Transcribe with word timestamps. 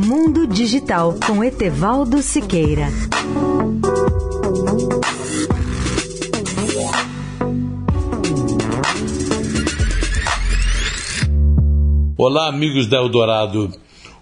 Mundo 0.00 0.46
Digital 0.46 1.16
com 1.26 1.42
Etevaldo 1.42 2.22
Siqueira. 2.22 2.86
Olá, 12.16 12.46
amigos 12.46 12.86
da 12.86 12.98
Eldorado. 12.98 13.72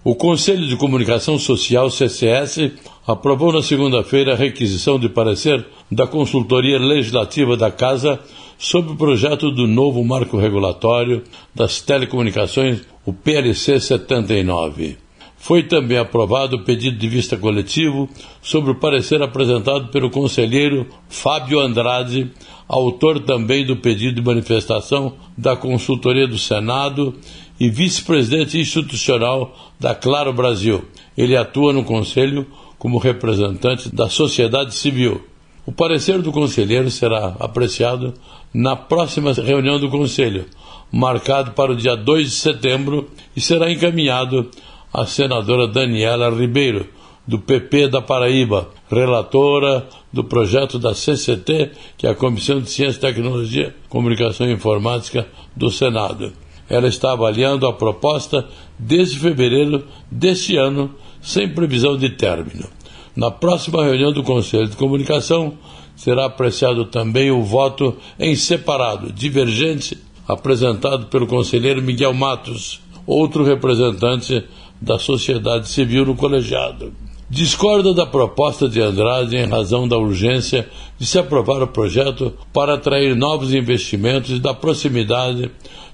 O 0.03 0.15
Conselho 0.15 0.65
de 0.65 0.75
Comunicação 0.77 1.37
Social, 1.37 1.91
CCS, 1.91 2.71
aprovou 3.05 3.53
na 3.53 3.61
segunda-feira 3.61 4.33
a 4.33 4.35
requisição 4.35 4.97
de 4.97 5.07
parecer 5.07 5.63
da 5.91 6.07
consultoria 6.07 6.79
legislativa 6.79 7.55
da 7.55 7.69
Casa 7.69 8.19
sobre 8.57 8.93
o 8.93 8.97
projeto 8.97 9.51
do 9.51 9.67
novo 9.67 10.03
marco 10.03 10.37
regulatório 10.37 11.23
das 11.53 11.81
telecomunicações, 11.81 12.81
o 13.05 13.13
PLC 13.13 13.79
79. 13.79 15.05
Foi 15.47 15.63
também 15.63 15.97
aprovado 15.97 16.57
o 16.57 16.63
pedido 16.65 16.97
de 16.97 17.07
vista 17.07 17.37
coletivo 17.37 18.09
sobre 18.41 18.71
o 18.71 18.75
parecer 18.75 19.21
apresentado 19.21 19.87
pelo 19.87 20.09
conselheiro 20.09 20.85
Fábio 21.07 21.61
Andrade, 21.61 22.29
autor 22.67 23.21
também 23.21 23.65
do 23.65 23.77
pedido 23.77 24.15
de 24.15 24.21
manifestação 24.21 25.13
da 25.37 25.55
consultoria 25.55 26.27
do 26.27 26.37
Senado 26.37 27.15
e 27.57 27.69
vice-presidente 27.69 28.59
institucional 28.59 29.55
da 29.79 29.95
Claro 29.95 30.33
Brasil. 30.33 30.83
Ele 31.17 31.37
atua 31.37 31.71
no 31.71 31.85
conselho 31.85 32.45
como 32.77 32.97
representante 32.97 33.87
da 33.95 34.09
sociedade 34.09 34.75
civil. 34.75 35.25
O 35.65 35.71
parecer 35.71 36.21
do 36.21 36.33
conselheiro 36.33 36.91
será 36.91 37.37
apreciado 37.39 38.13
na 38.53 38.75
próxima 38.75 39.31
reunião 39.31 39.79
do 39.79 39.89
conselho, 39.89 40.45
marcado 40.91 41.51
para 41.51 41.71
o 41.71 41.75
dia 41.75 41.95
2 41.95 42.31
de 42.31 42.35
setembro, 42.35 43.09
e 43.33 43.39
será 43.39 43.71
encaminhado 43.71 44.51
à 44.93 45.05
senadora 45.05 45.67
Daniela 45.67 46.29
Ribeiro, 46.29 46.87
do 47.27 47.37
PP 47.37 47.89
da 47.89 48.01
Paraíba, 48.01 48.69
relatora 48.89 49.85
do 50.13 50.23
projeto 50.23 50.79
da 50.79 50.93
CCT, 50.93 51.71
que 51.97 52.07
é 52.07 52.11
a 52.11 52.15
Comissão 52.15 52.61
de 52.61 52.69
Ciência, 52.69 53.01
Tecnologia, 53.01 53.75
Comunicação 53.89 54.47
e 54.47 54.53
Informática 54.53 55.27
do 55.55 55.69
Senado. 55.69 56.31
Ela 56.69 56.87
está 56.87 57.11
avaliando 57.11 57.67
a 57.67 57.73
proposta 57.73 58.47
desde 58.79 59.19
fevereiro 59.19 59.85
deste 60.09 60.55
ano, 60.55 60.93
sem 61.21 61.49
previsão 61.49 61.97
de 61.97 62.09
término. 62.11 62.67
Na 63.15 63.31
próxima 63.31 63.83
reunião 63.83 64.11
do 64.11 64.23
Conselho 64.23 64.67
de 64.67 64.77
Comunicação, 64.77 65.57
será 65.95 66.25
apreciado 66.25 66.85
também 66.85 67.31
o 67.31 67.41
voto 67.41 67.97
em 68.19 68.35
separado, 68.35 69.11
divergente, 69.11 69.97
apresentado 70.27 71.07
pelo 71.07 71.25
conselheiro 71.25 71.81
Miguel 71.81 72.13
Matos, 72.13 72.79
outro 73.07 73.43
representante 73.43 74.43
da 74.79 74.99
sociedade 74.99 75.69
civil 75.69 76.05
no 76.05 76.15
colegiado. 76.15 76.93
Discorda 77.29 77.93
da 77.93 78.05
proposta 78.05 78.69
de 78.69 78.81
Andrade 78.81 79.35
em 79.35 79.47
razão 79.47 79.87
da 79.87 79.97
urgência 79.97 80.67
de 80.97 81.05
se 81.05 81.17
aprovar 81.17 81.61
o 81.61 81.67
projeto 81.67 82.33
para 82.53 82.75
atrair 82.75 83.15
novos 83.15 83.53
investimentos 83.53 84.31
e 84.31 84.39
da 84.39 84.53
proximidade 84.53 85.49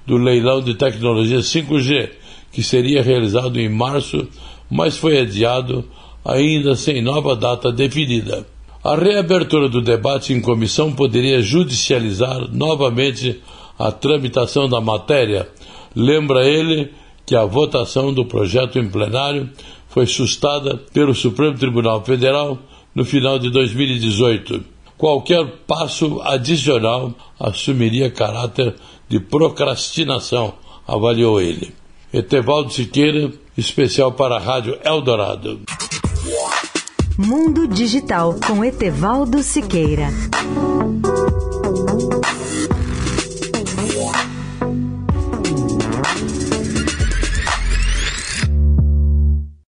do 0.06 0.18
leilão 0.18 0.62
de 0.62 0.76
tecnologia 0.76 1.40
5G, 1.40 2.10
que 2.52 2.62
seria 2.62 3.02
realizado 3.02 3.60
em 3.60 3.70
março, 3.70 4.28
mas 4.70 4.98
foi 4.98 5.20
adiado 5.20 5.86
ainda 6.24 6.76
sem 6.76 7.02
nova 7.02 7.36
data 7.36 7.72
definida. 7.72 8.46
A 8.84 8.96
reabertura 8.96 9.70
do 9.70 9.82
debate 9.82 10.34
em 10.34 10.42
comissão 10.42 10.92
poderia 10.92 11.42
judicializar 11.42 12.48
novamente 12.52 13.42
a 13.80 13.92
tramitação 13.92 14.70
da 14.70 14.80
matéria. 14.80 15.48
Lembra 15.96 16.46
ele 16.46 16.92
que 17.26 17.36
a 17.36 17.46
votação 17.46 18.14
do 18.14 18.26
projeto 18.26 18.80
em 18.80 18.90
plenário 18.90 19.50
foi 19.90 20.06
sustada 20.06 20.78
pelo 20.92 21.14
Supremo 21.14 21.58
Tribunal 21.58 22.04
Federal 22.04 22.58
no 22.94 23.06
final 23.06 23.40
de 23.40 23.50
2018. 23.50 24.64
Qualquer 24.98 25.46
passo 25.68 26.22
adicional 26.24 27.14
assumiria 27.40 28.10
caráter 28.10 28.76
de 29.08 29.20
procrastinação, 29.20 30.54
avaliou 30.88 31.40
ele. 31.40 31.74
Etevaldo 32.14 32.72
Siqueira, 32.72 33.32
especial 33.58 34.12
para 34.12 34.36
a 34.36 34.40
Rádio 34.40 34.78
Eldorado. 34.84 35.62
Mundo 37.18 37.68
Digital 37.68 38.36
com 38.48 38.64
Etevaldo 38.64 39.44
Siqueira. 39.44 40.08